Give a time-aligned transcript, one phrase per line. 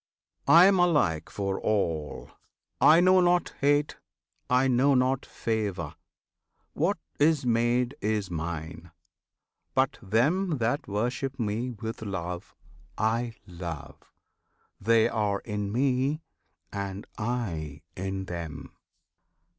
[0.47, 2.31] I am alike for all!
[2.81, 3.97] I know not hate,
[4.49, 5.93] I know not favour!
[6.73, 8.89] What is made is Mine!
[9.75, 12.55] But them that worship Me with love,
[12.97, 14.11] I love;
[14.79, 16.23] They are in Me,
[16.73, 18.75] and I in them!